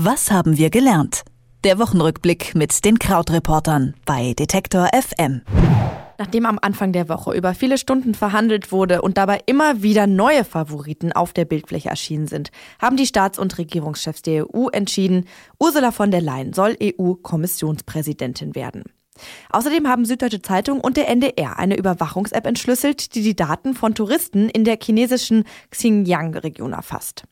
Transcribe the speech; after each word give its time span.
Was 0.00 0.30
haben 0.30 0.56
wir 0.56 0.70
gelernt? 0.70 1.24
Der 1.64 1.80
Wochenrückblick 1.80 2.54
mit 2.54 2.84
den 2.84 3.00
Krautreportern 3.00 3.94
bei 4.06 4.32
Detektor 4.32 4.88
FM. 4.94 5.42
Nachdem 6.18 6.46
am 6.46 6.60
Anfang 6.62 6.92
der 6.92 7.08
Woche 7.08 7.34
über 7.34 7.52
viele 7.52 7.78
Stunden 7.78 8.14
verhandelt 8.14 8.70
wurde 8.70 9.02
und 9.02 9.18
dabei 9.18 9.40
immer 9.46 9.82
wieder 9.82 10.06
neue 10.06 10.44
Favoriten 10.44 11.10
auf 11.10 11.32
der 11.32 11.46
Bildfläche 11.46 11.88
erschienen 11.88 12.28
sind, 12.28 12.52
haben 12.80 12.96
die 12.96 13.08
Staats- 13.08 13.40
und 13.40 13.58
Regierungschefs 13.58 14.22
der 14.22 14.46
EU 14.54 14.68
entschieden, 14.68 15.24
Ursula 15.58 15.90
von 15.90 16.12
der 16.12 16.20
Leyen 16.20 16.52
soll 16.52 16.76
EU-Kommissionspräsidentin 16.80 18.54
werden. 18.54 18.84
Außerdem 19.50 19.88
haben 19.88 20.04
Süddeutsche 20.04 20.42
Zeitung 20.42 20.80
und 20.80 20.96
der 20.96 21.08
NDR 21.08 21.58
eine 21.58 21.76
Überwachungs-App 21.76 22.46
entschlüsselt, 22.46 23.16
die 23.16 23.22
die 23.22 23.34
Daten 23.34 23.74
von 23.74 23.96
Touristen 23.96 24.48
in 24.48 24.62
der 24.62 24.78
chinesischen 24.80 25.42
Xinjiang-Region 25.72 26.72
erfasst. 26.72 27.24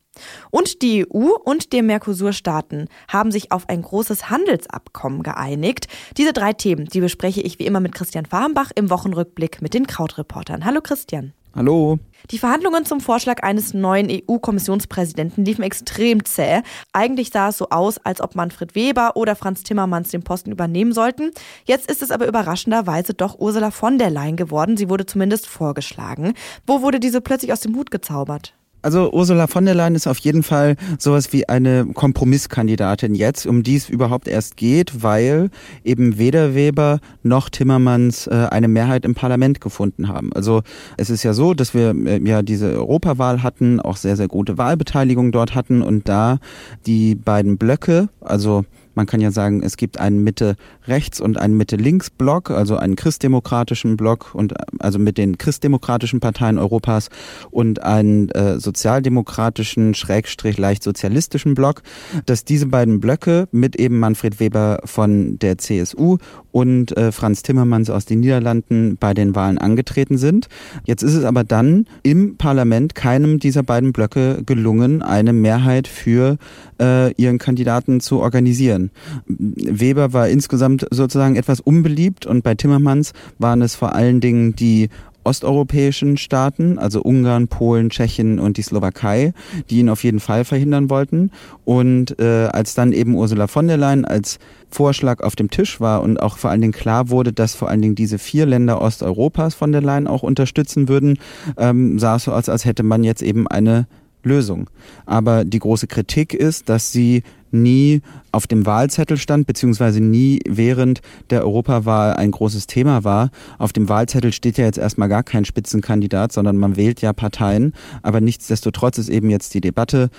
Und 0.51 0.81
die 0.81 1.05
EU 1.05 1.31
und 1.43 1.73
die 1.73 1.81
Mercosur-Staaten 1.81 2.87
haben 3.07 3.31
sich 3.31 3.51
auf 3.51 3.69
ein 3.69 3.81
großes 3.81 4.29
Handelsabkommen 4.29 5.23
geeinigt. 5.23 5.87
Diese 6.17 6.33
drei 6.33 6.53
Themen, 6.53 6.85
die 6.85 7.01
bespreche 7.01 7.41
ich 7.41 7.59
wie 7.59 7.65
immer 7.65 7.79
mit 7.79 7.93
Christian 7.93 8.25
Farmbach 8.25 8.71
im 8.75 8.89
Wochenrückblick 8.89 9.61
mit 9.61 9.73
den 9.73 9.87
Krautreportern. 9.87 10.65
Hallo 10.65 10.81
Christian. 10.81 11.33
Hallo. 11.57 11.97
Die 12.29 12.37
Verhandlungen 12.37 12.85
zum 12.85 12.99
Vorschlag 12.99 13.41
eines 13.41 13.73
neuen 13.73 14.09
EU-Kommissionspräsidenten 14.11 15.43
liefen 15.43 15.63
extrem 15.63 16.23
zäh. 16.23 16.61
Eigentlich 16.93 17.31
sah 17.31 17.49
es 17.49 17.57
so 17.57 17.69
aus, 17.69 17.97
als 17.97 18.21
ob 18.21 18.35
Manfred 18.35 18.75
Weber 18.75 19.15
oder 19.15 19.35
Franz 19.35 19.63
Timmermans 19.63 20.09
den 20.09 20.23
Posten 20.23 20.51
übernehmen 20.51 20.93
sollten. 20.93 21.31
Jetzt 21.65 21.89
ist 21.89 22.03
es 22.03 22.11
aber 22.11 22.27
überraschenderweise 22.27 23.15
doch 23.15 23.39
Ursula 23.39 23.71
von 23.71 23.97
der 23.97 24.11
Leyen 24.11 24.35
geworden. 24.35 24.77
Sie 24.77 24.87
wurde 24.87 25.07
zumindest 25.07 25.47
vorgeschlagen. 25.47 26.33
Wo 26.67 26.83
wurde 26.83 26.99
diese 26.99 27.21
plötzlich 27.21 27.51
aus 27.51 27.61
dem 27.61 27.75
Hut 27.75 27.89
gezaubert? 27.89 28.53
Also 28.81 29.11
Ursula 29.11 29.47
von 29.47 29.65
der 29.65 29.75
Leyen 29.75 29.95
ist 29.95 30.07
auf 30.07 30.19
jeden 30.19 30.43
Fall 30.43 30.75
sowas 30.99 31.33
wie 31.33 31.49
eine 31.49 31.87
Kompromisskandidatin 31.93 33.15
jetzt, 33.15 33.45
um 33.45 33.63
die 33.63 33.75
es 33.75 33.89
überhaupt 33.89 34.27
erst 34.27 34.55
geht, 34.55 35.03
weil 35.03 35.49
eben 35.83 36.17
weder 36.17 36.53
Weber 36.55 36.99
noch 37.23 37.49
Timmermans 37.49 38.27
äh, 38.27 38.47
eine 38.51 38.67
Mehrheit 38.67 39.03
im 39.03 39.15
Parlament 39.15 39.61
gefunden 39.61 40.07
haben. 40.07 40.31
Also 40.33 40.61
es 40.95 41.09
ist 41.09 41.23
ja 41.23 41.33
so, 41.33 41.53
dass 41.53 41.73
wir 41.73 41.95
äh, 42.05 42.21
ja 42.23 42.41
diese 42.43 42.67
Europawahl 42.73 43.43
hatten, 43.43 43.79
auch 43.79 43.97
sehr, 43.97 44.15
sehr 44.15 44.27
gute 44.27 44.57
Wahlbeteiligung 44.57 45.31
dort 45.31 45.55
hatten 45.55 45.81
und 45.81 46.07
da 46.07 46.39
die 46.85 47.15
beiden 47.15 47.57
Blöcke, 47.57 48.09
also 48.21 48.63
man 48.97 49.05
kann 49.05 49.21
ja 49.21 49.31
sagen, 49.31 49.61
es 49.63 49.77
gibt 49.77 49.99
einen 49.99 50.23
Mitte-Rechts- 50.23 51.21
und 51.21 51.37
einen 51.37 51.55
Mitte-Links-Block, 51.55 52.51
also 52.51 52.75
einen 52.77 52.95
christdemokratischen 52.95 53.95
Block 53.95 54.33
und 54.33 54.55
also 54.81 54.99
mit 54.99 55.17
den 55.17 55.37
christdemokratischen 55.37 56.19
Parteien 56.19 56.57
Europas 56.57 57.09
und 57.51 57.83
einen 57.83 58.29
äh, 58.29 58.59
sozialdemokratischen, 58.59 59.93
schrägstrich 59.93 60.57
leicht 60.57 60.83
sozialistischen 60.83 61.53
Block, 61.53 61.83
dass 62.25 62.43
diese 62.43 62.65
beiden 62.65 62.99
Blöcke 62.99 63.47
mit 63.51 63.75
eben 63.75 63.99
Manfred 63.99 64.39
Weber 64.39 64.79
von 64.83 65.37
der 65.39 65.59
CSU 65.59 66.17
und 66.51 66.97
äh, 66.97 67.11
Franz 67.11 67.43
Timmermans 67.43 67.91
aus 67.91 68.05
den 68.05 68.21
Niederlanden 68.21 68.97
bei 68.99 69.13
den 69.13 69.35
Wahlen 69.35 69.59
angetreten 69.59 70.17
sind. 70.17 70.49
Jetzt 70.85 71.03
ist 71.03 71.13
es 71.13 71.23
aber 71.23 71.43
dann 71.43 71.85
im 72.01 72.37
Parlament 72.37 72.95
keinem 72.95 73.37
dieser 73.37 73.61
beiden 73.61 73.93
Blöcke 73.93 74.41
gelungen, 74.43 75.03
eine 75.03 75.33
Mehrheit 75.33 75.87
für 75.87 76.37
äh, 76.81 77.13
ihren 77.13 77.37
Kandidaten 77.37 77.99
zu 77.99 78.21
organisieren. 78.21 78.86
Weber 79.27 80.13
war 80.13 80.29
insgesamt 80.29 80.87
sozusagen 80.91 81.35
etwas 81.35 81.59
unbeliebt 81.59 82.25
und 82.25 82.43
bei 82.43 82.55
Timmermans 82.55 83.13
waren 83.39 83.61
es 83.61 83.75
vor 83.75 83.93
allen 83.93 84.19
Dingen 84.19 84.55
die 84.55 84.89
osteuropäischen 85.27 86.15
Staaten, 86.15 86.79
also 86.79 87.01
Ungarn, 87.01 87.49
Polen, 87.49 87.89
Tschechien 87.89 88.39
und 88.39 88.55
die 88.55 88.61
Slowakei, 88.61 89.33
die 89.69 89.79
ihn 89.79 89.89
auf 89.89 90.03
jeden 90.03 90.21
Fall 90.21 90.45
verhindern 90.45 90.89
wollten. 90.89 91.31
Und 91.65 92.17
äh, 92.19 92.47
als 92.47 92.75
dann 92.75 92.93
eben 92.93 93.13
Ursula 93.13 93.47
von 93.47 93.67
der 93.67 93.75
Leyen 93.75 94.05
als 94.05 94.39
Vorschlag 94.69 95.21
auf 95.21 95.35
dem 95.35 95.49
Tisch 95.49 95.81
war 95.81 96.01
und 96.01 96.21
auch 96.21 96.37
vor 96.37 96.49
allen 96.49 96.61
Dingen 96.61 96.73
klar 96.73 97.09
wurde, 97.09 97.33
dass 97.33 97.55
vor 97.55 97.69
allen 97.69 97.81
Dingen 97.81 97.95
diese 97.95 98.17
vier 98.17 98.45
Länder 98.45 98.81
Osteuropas 98.81 99.53
von 99.53 99.73
der 99.73 99.81
Leyen 99.81 100.07
auch 100.07 100.23
unterstützen 100.23 100.87
würden, 100.87 101.19
ähm, 101.57 101.99
sah 101.99 102.15
es 102.15 102.23
so 102.23 102.31
aus, 102.31 102.47
als 102.47 102.63
hätte 102.63 102.83
man 102.83 103.03
jetzt 103.03 103.21
eben 103.21 103.47
eine 103.47 103.85
Lösung. 104.23 104.69
Aber 105.05 105.45
die 105.45 105.59
große 105.59 105.87
Kritik 105.87 106.33
ist, 106.33 106.69
dass 106.69 106.91
sie 106.91 107.23
nie 107.51 108.01
auf 108.31 108.47
dem 108.47 108.65
Wahlzettel 108.65 109.17
stand, 109.17 109.47
beziehungsweise 109.47 110.01
nie 110.01 110.39
während 110.47 111.01
der 111.29 111.43
Europawahl 111.43 112.13
ein 112.13 112.31
großes 112.31 112.67
Thema 112.67 113.03
war. 113.03 113.29
Auf 113.57 113.73
dem 113.73 113.89
Wahlzettel 113.89 114.31
steht 114.31 114.57
ja 114.57 114.65
jetzt 114.65 114.77
erstmal 114.77 115.09
gar 115.09 115.23
kein 115.23 115.45
Spitzenkandidat, 115.45 116.31
sondern 116.31 116.57
man 116.57 116.75
wählt 116.75 117.01
ja 117.01 117.13
Parteien. 117.13 117.73
Aber 118.03 118.21
nichtsdestotrotz 118.21 118.97
ist 118.97 119.09
eben 119.09 119.29
jetzt 119.29 119.53
die 119.53 119.61
Debatte, 119.61 120.09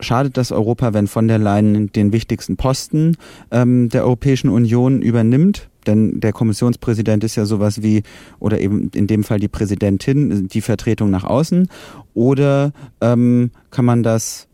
schadet 0.00 0.36
das 0.36 0.52
Europa, 0.52 0.94
wenn 0.94 1.06
von 1.06 1.28
der 1.28 1.38
Leyen 1.38 1.92
den 1.92 2.12
wichtigsten 2.12 2.56
Posten 2.56 3.16
ähm, 3.50 3.88
der 3.88 4.04
Europäischen 4.04 4.48
Union 4.48 5.02
übernimmt? 5.02 5.68
Denn 5.86 6.20
der 6.20 6.32
Kommissionspräsident 6.32 7.22
ist 7.22 7.36
ja 7.36 7.44
sowas 7.44 7.82
wie, 7.82 8.02
oder 8.40 8.60
eben 8.60 8.90
in 8.94 9.06
dem 9.06 9.24
Fall 9.24 9.38
die 9.38 9.48
Präsidentin, 9.48 10.48
die 10.48 10.60
Vertretung 10.60 11.10
nach 11.10 11.24
außen. 11.24 11.68
Oder 12.12 12.72
ähm, 13.00 13.50
kann 13.70 13.84
man 13.84 14.02
das 14.02 14.45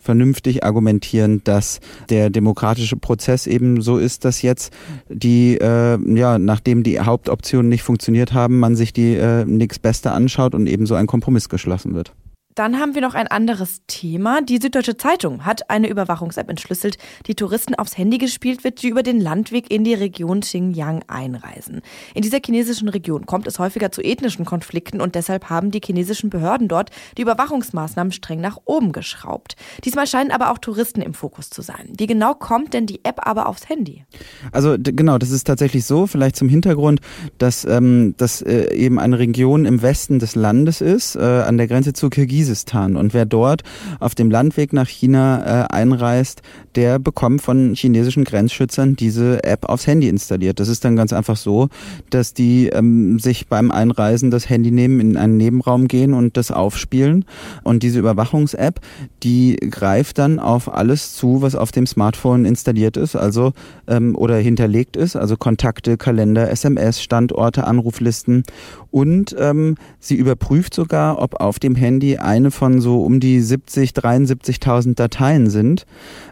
vernünftig 0.00 0.64
argumentieren, 0.64 1.42
dass 1.44 1.80
der 2.08 2.30
demokratische 2.30 2.96
Prozess 2.96 3.46
eben 3.46 3.80
so 3.82 3.98
ist, 3.98 4.24
dass 4.24 4.42
jetzt 4.42 4.72
die, 5.08 5.58
äh, 5.58 5.98
ja, 6.18 6.38
nachdem 6.38 6.82
die 6.82 6.98
Hauptoptionen 6.98 7.68
nicht 7.68 7.82
funktioniert 7.82 8.32
haben, 8.32 8.58
man 8.58 8.74
sich 8.74 8.92
die 8.92 9.14
äh, 9.14 9.44
nächst 9.44 9.82
Beste 9.82 10.10
anschaut 10.12 10.54
und 10.54 10.66
eben 10.66 10.86
so 10.86 10.94
ein 10.94 11.06
Kompromiss 11.06 11.48
geschlossen 11.48 11.94
wird. 11.94 12.12
Dann 12.56 12.80
haben 12.80 12.96
wir 12.96 13.00
noch 13.00 13.14
ein 13.14 13.28
anderes 13.28 13.82
Thema. 13.86 14.42
Die 14.42 14.58
Süddeutsche 14.58 14.96
Zeitung 14.96 15.44
hat 15.44 15.70
eine 15.70 15.88
Überwachungs-App 15.88 16.50
entschlüsselt, 16.50 16.98
die 17.28 17.36
Touristen 17.36 17.76
aufs 17.76 17.96
Handy 17.96 18.18
gespielt 18.18 18.64
wird, 18.64 18.82
die 18.82 18.88
über 18.88 19.04
den 19.04 19.20
Landweg 19.20 19.70
in 19.70 19.84
die 19.84 19.94
Region 19.94 20.40
Xinjiang 20.40 21.04
einreisen. 21.06 21.80
In 22.12 22.22
dieser 22.22 22.40
chinesischen 22.44 22.88
Region 22.88 23.24
kommt 23.24 23.46
es 23.46 23.60
häufiger 23.60 23.92
zu 23.92 24.02
ethnischen 24.02 24.44
Konflikten 24.44 25.00
und 25.00 25.14
deshalb 25.14 25.48
haben 25.48 25.70
die 25.70 25.80
chinesischen 25.84 26.28
Behörden 26.28 26.66
dort 26.66 26.90
die 27.16 27.22
Überwachungsmaßnahmen 27.22 28.12
streng 28.12 28.40
nach 28.40 28.58
oben 28.64 28.90
geschraubt. 28.90 29.54
Diesmal 29.84 30.08
scheinen 30.08 30.32
aber 30.32 30.50
auch 30.50 30.58
Touristen 30.58 31.02
im 31.02 31.14
Fokus 31.14 31.50
zu 31.50 31.62
sein. 31.62 31.92
Wie 31.96 32.08
genau 32.08 32.34
kommt 32.34 32.74
denn 32.74 32.86
die 32.86 33.04
App 33.04 33.28
aber 33.28 33.46
aufs 33.46 33.68
Handy? 33.68 34.04
Also 34.50 34.76
genau, 34.76 35.18
das 35.18 35.30
ist 35.30 35.44
tatsächlich 35.46 35.84
so, 35.84 36.08
vielleicht 36.08 36.34
zum 36.34 36.48
Hintergrund, 36.48 37.00
dass 37.38 37.64
ähm, 37.64 38.14
das 38.16 38.42
äh, 38.42 38.74
eben 38.74 38.98
eine 38.98 39.20
Region 39.20 39.66
im 39.66 39.82
Westen 39.82 40.18
des 40.18 40.34
Landes 40.34 40.80
ist, 40.80 41.14
äh, 41.14 41.20
an 41.20 41.56
der 41.56 41.68
Grenze 41.68 41.92
zu 41.92 42.10
Kirgisistan 42.10 42.39
Kirgisistan. 42.40 42.96
Und 42.96 43.12
wer 43.12 43.26
dort 43.26 43.62
auf 43.98 44.14
dem 44.14 44.30
Landweg 44.30 44.72
nach 44.72 44.88
China 44.88 45.64
äh, 45.64 45.66
einreist, 45.68 46.42
der 46.74 46.98
bekommt 46.98 47.42
von 47.42 47.74
chinesischen 47.74 48.24
Grenzschützern 48.24 48.96
diese 48.96 49.44
App 49.44 49.68
aufs 49.68 49.86
Handy 49.86 50.08
installiert. 50.08 50.60
Das 50.60 50.68
ist 50.68 50.84
dann 50.84 50.96
ganz 50.96 51.12
einfach 51.12 51.36
so, 51.36 51.68
dass 52.10 52.32
die 52.32 52.68
ähm, 52.68 53.18
sich 53.18 53.48
beim 53.48 53.70
Einreisen 53.70 54.30
das 54.30 54.48
Handy 54.48 54.70
nehmen, 54.70 55.00
in 55.00 55.16
einen 55.16 55.36
Nebenraum 55.36 55.88
gehen 55.88 56.14
und 56.14 56.36
das 56.36 56.50
aufspielen. 56.50 57.24
Und 57.62 57.82
diese 57.82 57.98
Überwachungs-App, 57.98 58.80
die 59.22 59.56
greift 59.56 60.18
dann 60.18 60.38
auf 60.38 60.72
alles 60.72 61.14
zu, 61.14 61.42
was 61.42 61.54
auf 61.54 61.72
dem 61.72 61.86
Smartphone 61.86 62.44
installiert 62.44 62.96
ist, 62.96 63.16
also 63.16 63.52
ähm, 63.86 64.16
oder 64.16 64.36
hinterlegt 64.36 64.96
ist, 64.96 65.16
also 65.16 65.36
Kontakte, 65.36 65.96
Kalender, 65.96 66.50
SMS, 66.50 67.02
Standorte, 67.02 67.64
Anruflisten. 67.64 68.44
Und 68.90 69.36
ähm, 69.38 69.76
sie 69.98 70.16
überprüft 70.16 70.74
sogar, 70.74 71.20
ob 71.20 71.40
auf 71.40 71.58
dem 71.58 71.74
Handy 71.74 72.16
eine 72.30 72.50
von 72.50 72.80
so 72.80 73.02
um 73.02 73.20
die 73.20 73.40
70, 73.40 73.90
73.000 73.90 74.94
Dateien 74.94 75.50
sind, 75.50 75.84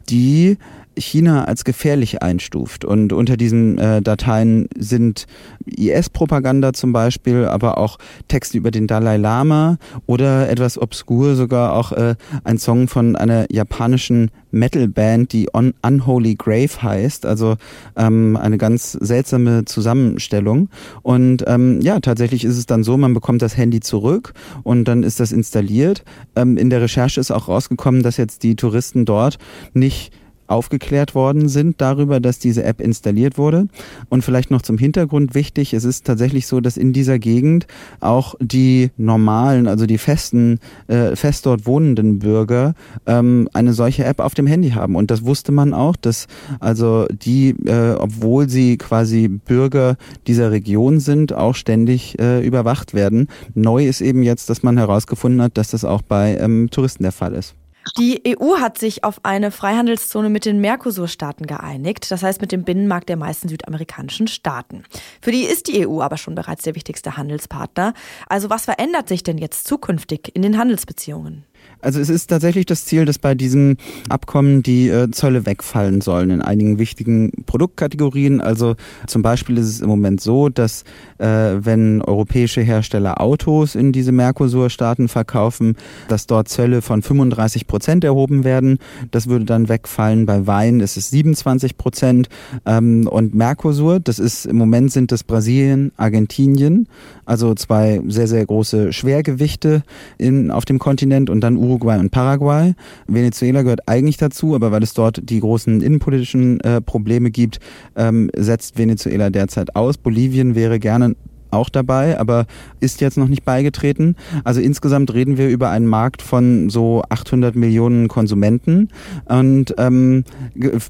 die 0.08 0.56
China 0.98 1.44
als 1.44 1.64
gefährlich 1.64 2.22
einstuft. 2.22 2.84
Und 2.84 3.12
unter 3.12 3.36
diesen 3.36 3.78
äh, 3.78 4.02
Dateien 4.02 4.68
sind 4.76 5.26
IS-Propaganda 5.66 6.72
zum 6.72 6.92
Beispiel, 6.92 7.44
aber 7.44 7.78
auch 7.78 7.98
Texte 8.28 8.58
über 8.58 8.70
den 8.70 8.86
Dalai 8.86 9.16
Lama 9.16 9.78
oder 10.06 10.48
etwas 10.48 10.78
obskur 10.78 11.34
sogar 11.34 11.74
auch 11.74 11.92
äh, 11.92 12.14
ein 12.44 12.58
Song 12.58 12.88
von 12.88 13.16
einer 13.16 13.46
japanischen 13.52 14.30
Metal-Band, 14.50 15.32
die 15.32 15.48
Un 15.54 15.74
Unholy 15.82 16.34
Grave 16.34 16.82
heißt. 16.82 17.26
Also 17.26 17.56
ähm, 17.96 18.36
eine 18.36 18.58
ganz 18.58 18.92
seltsame 18.92 19.64
Zusammenstellung. 19.64 20.68
Und 21.02 21.44
ähm, 21.46 21.80
ja, 21.80 22.00
tatsächlich 22.00 22.44
ist 22.44 22.56
es 22.56 22.66
dann 22.66 22.84
so, 22.84 22.96
man 22.96 23.14
bekommt 23.14 23.42
das 23.42 23.56
Handy 23.56 23.80
zurück 23.80 24.32
und 24.62 24.84
dann 24.84 25.02
ist 25.02 25.20
das 25.20 25.32
installiert. 25.32 26.04
Ähm, 26.36 26.56
in 26.56 26.70
der 26.70 26.80
Recherche 26.80 27.20
ist 27.20 27.30
auch 27.30 27.48
rausgekommen, 27.48 28.02
dass 28.02 28.16
jetzt 28.16 28.42
die 28.42 28.56
Touristen 28.56 29.04
dort 29.04 29.38
nicht 29.74 30.12
aufgeklärt 30.48 31.14
worden 31.14 31.48
sind 31.48 31.80
darüber, 31.80 32.20
dass 32.20 32.38
diese 32.38 32.64
App 32.64 32.80
installiert 32.80 33.38
wurde. 33.38 33.68
Und 34.08 34.22
vielleicht 34.22 34.50
noch 34.50 34.62
zum 34.62 34.78
Hintergrund 34.78 35.34
wichtig, 35.34 35.74
es 35.74 35.84
ist 35.84 36.06
tatsächlich 36.06 36.46
so, 36.46 36.60
dass 36.60 36.76
in 36.76 36.92
dieser 36.92 37.18
Gegend 37.18 37.66
auch 38.00 38.34
die 38.40 38.90
normalen, 38.96 39.68
also 39.68 39.86
die 39.86 39.98
festen, 39.98 40.58
äh, 40.88 41.14
fest 41.14 41.46
dort 41.46 41.66
wohnenden 41.66 42.18
Bürger 42.18 42.74
ähm, 43.06 43.48
eine 43.52 43.72
solche 43.72 44.04
App 44.04 44.20
auf 44.20 44.34
dem 44.34 44.46
Handy 44.46 44.70
haben. 44.70 44.96
Und 44.96 45.10
das 45.10 45.24
wusste 45.24 45.52
man 45.52 45.74
auch, 45.74 45.96
dass 45.96 46.26
also 46.60 47.06
die, 47.10 47.50
äh, 47.66 47.94
obwohl 47.98 48.48
sie 48.48 48.78
quasi 48.78 49.28
Bürger 49.28 49.96
dieser 50.26 50.50
Region 50.50 51.00
sind, 51.00 51.32
auch 51.32 51.54
ständig 51.54 52.18
äh, 52.18 52.44
überwacht 52.44 52.94
werden. 52.94 53.28
Neu 53.54 53.86
ist 53.86 54.00
eben 54.00 54.22
jetzt, 54.22 54.50
dass 54.50 54.62
man 54.62 54.78
herausgefunden 54.78 55.42
hat, 55.42 55.58
dass 55.58 55.70
das 55.70 55.84
auch 55.84 56.02
bei 56.02 56.36
ähm, 56.38 56.68
Touristen 56.70 57.02
der 57.02 57.12
Fall 57.12 57.34
ist. 57.34 57.54
Die 57.96 58.22
EU 58.26 58.58
hat 58.58 58.78
sich 58.78 59.04
auf 59.04 59.24
eine 59.24 59.50
Freihandelszone 59.50 60.28
mit 60.28 60.44
den 60.44 60.60
Mercosur-Staaten 60.60 61.46
geeinigt, 61.46 62.10
das 62.10 62.22
heißt 62.22 62.40
mit 62.40 62.52
dem 62.52 62.64
Binnenmarkt 62.64 63.08
der 63.08 63.16
meisten 63.16 63.48
südamerikanischen 63.48 64.28
Staaten. 64.28 64.84
Für 65.22 65.32
die 65.32 65.44
ist 65.44 65.68
die 65.68 65.86
EU 65.86 66.00
aber 66.00 66.16
schon 66.16 66.34
bereits 66.34 66.62
der 66.62 66.74
wichtigste 66.74 67.16
Handelspartner. 67.16 67.94
Also 68.28 68.50
was 68.50 68.66
verändert 68.66 69.08
sich 69.08 69.22
denn 69.22 69.38
jetzt 69.38 69.66
zukünftig 69.66 70.30
in 70.34 70.42
den 70.42 70.58
Handelsbeziehungen? 70.58 71.44
Also 71.80 72.00
es 72.00 72.08
ist 72.08 72.26
tatsächlich 72.28 72.66
das 72.66 72.84
Ziel, 72.86 73.04
dass 73.04 73.18
bei 73.18 73.34
diesem 73.36 73.76
Abkommen 74.08 74.62
die 74.64 74.88
äh, 74.88 75.10
Zölle 75.12 75.46
wegfallen 75.46 76.00
sollen 76.00 76.30
in 76.30 76.42
einigen 76.42 76.78
wichtigen 76.78 77.30
Produktkategorien. 77.46 78.40
Also 78.40 78.74
zum 79.06 79.22
Beispiel 79.22 79.58
ist 79.58 79.66
es 79.66 79.80
im 79.80 79.88
Moment 79.88 80.20
so, 80.20 80.48
dass 80.48 80.82
äh, 81.18 81.26
wenn 81.60 82.02
europäische 82.02 82.62
Hersteller 82.62 83.20
Autos 83.20 83.76
in 83.76 83.92
diese 83.92 84.10
Mercosur-Staaten 84.10 85.06
verkaufen, 85.06 85.76
dass 86.08 86.26
dort 86.26 86.48
Zölle 86.48 86.82
von 86.82 87.02
35 87.02 87.68
Prozent 87.68 88.02
erhoben 88.02 88.42
werden. 88.42 88.78
Das 89.12 89.28
würde 89.28 89.44
dann 89.44 89.68
wegfallen. 89.68 90.26
Bei 90.26 90.48
Wein 90.48 90.80
ist 90.80 90.96
es 90.96 91.10
27 91.10 91.76
Prozent. 91.76 92.28
Ähm, 92.66 93.06
und 93.06 93.34
Mercosur, 93.34 94.00
das 94.00 94.18
ist 94.18 94.46
im 94.46 94.56
Moment 94.56 94.90
sind 94.90 95.12
das 95.12 95.22
Brasilien, 95.22 95.92
Argentinien, 95.96 96.88
also 97.24 97.54
zwei 97.54 98.00
sehr, 98.08 98.26
sehr 98.26 98.44
große 98.44 98.92
Schwergewichte 98.92 99.82
in, 100.16 100.50
auf 100.50 100.64
dem 100.64 100.80
Kontinent 100.80 101.30
und 101.30 101.40
dann 101.40 101.56
Uruguay 101.58 101.98
und 101.98 102.10
Paraguay. 102.10 102.74
Venezuela 103.06 103.62
gehört 103.62 103.86
eigentlich 103.86 104.16
dazu, 104.16 104.54
aber 104.54 104.72
weil 104.72 104.82
es 104.82 104.94
dort 104.94 105.20
die 105.28 105.40
großen 105.40 105.80
innenpolitischen 105.80 106.60
äh, 106.60 106.80
Probleme 106.80 107.30
gibt, 107.30 107.60
ähm, 107.96 108.30
setzt 108.36 108.78
Venezuela 108.78 109.30
derzeit 109.30 109.76
aus. 109.76 109.98
Bolivien 109.98 110.54
wäre 110.54 110.78
gerne 110.78 111.14
auch 111.50 111.68
dabei, 111.68 112.18
aber 112.18 112.46
ist 112.80 113.00
jetzt 113.00 113.16
noch 113.16 113.28
nicht 113.28 113.44
beigetreten. 113.44 114.16
Also 114.44 114.60
insgesamt 114.60 115.12
reden 115.14 115.38
wir 115.38 115.48
über 115.48 115.70
einen 115.70 115.86
Markt 115.86 116.22
von 116.22 116.70
so 116.70 117.02
800 117.08 117.56
Millionen 117.56 118.08
Konsumenten 118.08 118.88
und 119.26 119.74
ähm, 119.78 120.24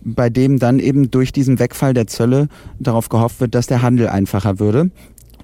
bei 0.04 0.30
dem 0.30 0.58
dann 0.58 0.78
eben 0.78 1.10
durch 1.10 1.32
diesen 1.32 1.58
Wegfall 1.58 1.94
der 1.94 2.06
Zölle 2.06 2.48
darauf 2.78 3.08
gehofft 3.08 3.40
wird, 3.40 3.54
dass 3.54 3.66
der 3.66 3.82
Handel 3.82 4.08
einfacher 4.08 4.58
würde. 4.58 4.90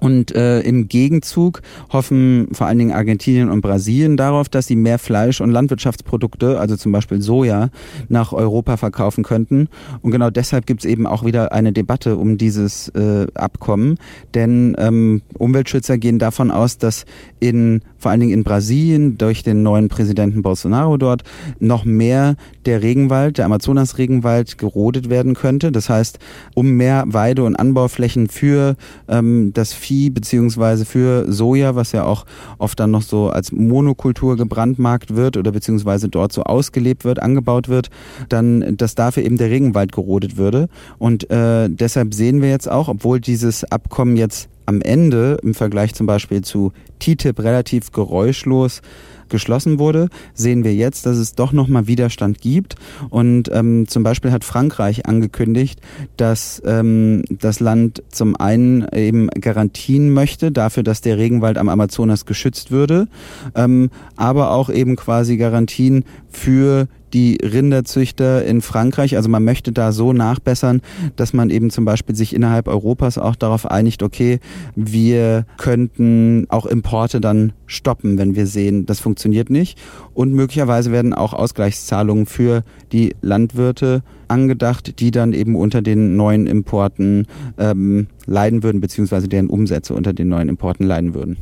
Und 0.05 0.35
äh, 0.35 0.59
im 0.59 0.87
Gegenzug 0.87 1.63
hoffen 1.91 2.49
vor 2.51 2.67
allen 2.67 2.77
Dingen 2.77 2.91
Argentinien 2.91 3.49
und 3.49 3.61
Brasilien 3.61 4.17
darauf, 4.17 4.49
dass 4.49 4.67
sie 4.67 4.75
mehr 4.75 4.99
Fleisch 4.99 5.41
und 5.41 5.49
Landwirtschaftsprodukte, 5.49 6.59
also 6.59 6.75
zum 6.75 6.91
Beispiel 6.91 7.23
Soja, 7.23 7.71
nach 8.07 8.31
Europa 8.31 8.77
verkaufen 8.77 9.23
könnten. 9.23 9.67
Und 10.03 10.11
genau 10.11 10.29
deshalb 10.29 10.67
gibt 10.67 10.81
es 10.81 10.85
eben 10.85 11.07
auch 11.07 11.25
wieder 11.25 11.53
eine 11.53 11.73
Debatte 11.73 12.17
um 12.17 12.37
dieses 12.37 12.89
äh, 12.89 13.25
Abkommen. 13.33 13.97
Denn 14.35 14.75
ähm, 14.77 15.23
Umweltschützer 15.39 15.97
gehen 15.97 16.19
davon 16.19 16.51
aus, 16.51 16.77
dass 16.77 17.05
in 17.39 17.81
vor 17.97 18.11
allen 18.11 18.19
Dingen 18.19 18.33
in 18.33 18.43
Brasilien 18.43 19.17
durch 19.17 19.41
den 19.41 19.63
neuen 19.63 19.89
Präsidenten 19.89 20.43
Bolsonaro 20.43 20.97
dort 20.97 21.23
noch 21.57 21.85
mehr 21.85 22.35
der 22.67 22.83
Regenwald, 22.83 23.39
der 23.39 23.45
Amazonas-Regenwald 23.45 24.59
gerodet 24.59 25.09
werden 25.09 25.33
könnte. 25.33 25.71
Das 25.71 25.89
heißt, 25.89 26.19
um 26.53 26.73
mehr 26.73 27.05
Weide- 27.07 27.43
und 27.43 27.55
Anbauflächen 27.55 28.27
für 28.27 28.75
ähm, 29.07 29.49
das 29.55 29.73
Vieh 29.95 30.09
beziehungsweise 30.09 30.83
für 30.83 31.31
Soja, 31.31 31.75
was 31.75 31.93
ja 31.93 32.03
auch 32.03 32.25
oft 32.57 32.79
dann 32.79 32.91
noch 32.91 33.01
so 33.01 33.29
als 33.29 33.53
Monokultur 33.53 34.35
gebrandmarkt 34.35 35.15
wird 35.15 35.37
oder 35.37 35.53
beziehungsweise 35.53 36.09
dort 36.09 36.33
so 36.33 36.43
ausgelebt 36.43 37.05
wird, 37.05 37.21
angebaut 37.21 37.69
wird, 37.69 37.89
dann, 38.27 38.75
dass 38.75 38.95
dafür 38.95 39.23
eben 39.23 39.37
der 39.37 39.49
Regenwald 39.49 39.93
gerodet 39.93 40.35
würde. 40.35 40.67
Und 40.97 41.29
äh, 41.31 41.69
deshalb 41.69 42.13
sehen 42.13 42.41
wir 42.41 42.49
jetzt 42.49 42.69
auch, 42.69 42.89
obwohl 42.89 43.21
dieses 43.21 43.63
Abkommen 43.63 44.17
jetzt 44.17 44.49
am 44.65 44.81
Ende 44.81 45.37
im 45.43 45.53
Vergleich 45.53 45.93
zum 45.93 46.07
Beispiel 46.07 46.41
zu 46.41 46.71
TTIP 46.99 47.39
relativ 47.39 47.91
geräuschlos 47.91 48.81
geschlossen 49.29 49.79
wurde, 49.79 50.09
sehen 50.33 50.63
wir 50.63 50.73
jetzt, 50.73 51.05
dass 51.05 51.17
es 51.17 51.33
doch 51.33 51.51
nochmal 51.51 51.87
Widerstand 51.87 52.41
gibt. 52.41 52.75
Und 53.09 53.49
ähm, 53.51 53.87
zum 53.87 54.03
Beispiel 54.03 54.31
hat 54.31 54.43
Frankreich 54.43 55.05
angekündigt, 55.05 55.81
dass 56.17 56.61
ähm, 56.65 57.23
das 57.29 57.59
Land 57.59 58.03
zum 58.09 58.35
einen 58.35 58.87
eben 58.93 59.29
Garantien 59.29 60.13
möchte 60.13 60.51
dafür, 60.51 60.83
dass 60.83 61.01
der 61.01 61.17
Regenwald 61.17 61.57
am 61.57 61.69
Amazonas 61.69 62.25
geschützt 62.25 62.71
würde, 62.71 63.07
ähm, 63.55 63.89
aber 64.15 64.51
auch 64.51 64.69
eben 64.69 64.95
quasi 64.95 65.37
Garantien 65.37 66.05
für 66.29 66.87
die 67.15 67.37
Rinderzüchter 67.41 68.43
in 68.43 68.61
Frankreich. 68.61 69.15
Also 69.15 69.29
man 69.29 69.43
möchte 69.43 69.71
da 69.71 69.93
so 69.93 70.11
nachbessern, 70.11 70.81
dass 71.15 71.31
man 71.31 71.49
eben 71.49 71.69
zum 71.69 71.85
Beispiel 71.85 72.13
sich 72.13 72.35
innerhalb 72.35 72.67
Europas 72.67 73.17
auch 73.17 73.37
darauf 73.37 73.65
einigt, 73.71 74.03
okay, 74.03 74.39
wir 74.75 75.45
könnten 75.57 76.45
auch 76.49 76.65
Importe 76.65 77.21
dann 77.21 77.53
stoppen, 77.67 78.17
wenn 78.17 78.35
wir 78.35 78.47
sehen, 78.47 78.85
das 78.85 78.99
funktioniert 78.99 79.49
nicht. 79.49 79.79
Und 80.13 80.33
möglicherweise 80.33 80.91
werden 80.91 81.13
auch 81.13 81.33
Ausgleichszahlungen 81.33 82.25
für 82.25 82.63
die 82.91 83.15
Landwirte 83.21 84.03
angedacht, 84.27 84.99
die 84.99 85.11
dann 85.11 85.31
eben 85.31 85.55
unter 85.55 85.81
den 85.81 86.17
neuen 86.17 86.47
Importen 86.47 87.27
ähm, 87.57 88.07
leiden 88.25 88.61
würden, 88.61 88.81
beziehungsweise 88.81 89.29
deren 89.29 89.47
Umsätze 89.47 89.93
unter 89.93 90.11
den 90.11 90.27
neuen 90.27 90.49
Importen 90.49 90.85
leiden 90.85 91.13
würden 91.13 91.37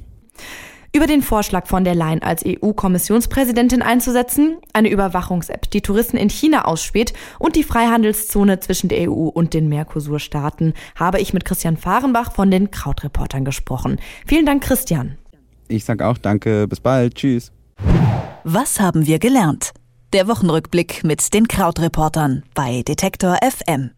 über 0.95 1.07
den 1.07 1.23
Vorschlag 1.23 1.65
von 1.65 1.83
der 1.83 1.95
Leyen 1.95 2.21
als 2.21 2.43
EU-Kommissionspräsidentin 2.45 3.81
einzusetzen, 3.81 4.57
eine 4.73 4.89
Überwachungs-App, 4.89 5.69
die 5.71 5.81
Touristen 5.81 6.17
in 6.17 6.29
China 6.29 6.65
ausspäht 6.65 7.13
und 7.39 7.55
die 7.55 7.63
Freihandelszone 7.63 8.59
zwischen 8.59 8.89
der 8.89 9.09
EU 9.09 9.27
und 9.27 9.55
den 9.55 9.69
Mercosur-Staaten, 9.69 10.73
habe 10.95 11.19
ich 11.19 11.33
mit 11.33 11.45
Christian 11.45 11.77
Fahrenbach 11.77 12.31
von 12.31 12.51
den 12.51 12.69
Krautreportern 12.69 13.43
gesprochen. 13.43 13.99
Vielen 14.27 14.45
Dank, 14.45 14.63
Christian. 14.63 15.17
Ich 15.67 15.83
sage 15.83 16.05
auch 16.05 16.19
danke, 16.19 16.67
bis 16.67 16.79
bald, 16.79 17.15
tschüss. 17.15 17.51
Was 18.43 18.79
haben 18.79 19.07
wir 19.07 19.17
gelernt? 19.17 19.71
Der 20.13 20.27
Wochenrückblick 20.27 21.03
mit 21.03 21.33
den 21.33 21.47
Krautreportern 21.47 22.43
bei 22.53 22.83
Detektor 22.83 23.37
FM. 23.41 23.89